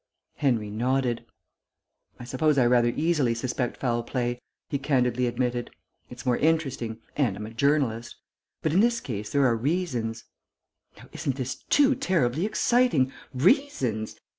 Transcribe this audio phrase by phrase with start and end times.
[0.37, 1.27] Henry nodded.
[2.19, 5.69] "I suppose I rather easily suspect foul play," he candidly admitted.
[6.09, 8.15] "It's more interesting, and I'm a journalist.
[8.63, 10.23] But in this case there are reasons"
[10.97, 13.13] "Now isn't this too terribly exciting!
[13.31, 14.15] Reasons!